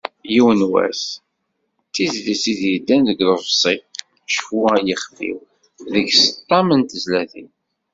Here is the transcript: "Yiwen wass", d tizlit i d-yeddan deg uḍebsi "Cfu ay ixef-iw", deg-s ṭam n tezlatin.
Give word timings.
"Yiwen 0.33 0.61
wass", 0.73 1.01
d 1.87 1.89
tizlit 1.93 2.43
i 2.51 2.53
d-yeddan 2.59 3.01
deg 3.09 3.19
uḍebsi 3.31 3.75
"Cfu 4.31 4.59
ay 4.75 4.85
ixef-iw", 4.93 5.37
deg-s 5.93 6.23
ṭam 6.49 6.67
n 6.73 6.81
tezlatin. 6.83 7.49